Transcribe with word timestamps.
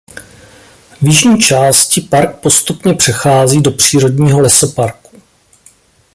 V 0.95 1.01
jižní 1.03 1.39
části 1.39 2.01
park 2.01 2.39
postupně 2.39 2.93
přechází 2.93 3.61
do 3.61 3.71
přírodního 3.71 4.39
lesoparku. 4.39 5.17